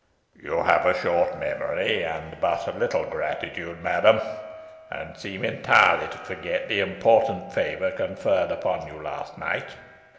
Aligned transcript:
"You 0.41 0.63
have 0.63 0.87
a 0.87 0.99
short 0.99 1.37
memory, 1.37 2.03
and 2.03 2.35
but 2.41 2.75
little 2.75 3.05
gratitude, 3.05 3.83
madam 3.83 4.19
and 4.89 5.15
seem 5.15 5.45
entirely 5.45 6.07
to 6.07 6.17
forget 6.17 6.67
the 6.67 6.79
important 6.79 7.53
favour 7.53 7.91
conferred 7.91 8.51
upon 8.51 8.87
you 8.87 8.99
last 8.99 9.37
night. 9.37 9.75